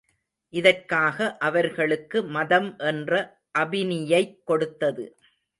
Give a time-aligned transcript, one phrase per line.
[0.49, 3.39] இதற்காக அவர்களுக்கு மதம் என்ற
[3.59, 5.17] அபினியைக் கொடுத்தது.